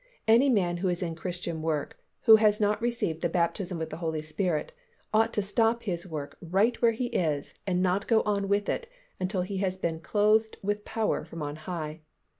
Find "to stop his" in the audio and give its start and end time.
5.33-6.07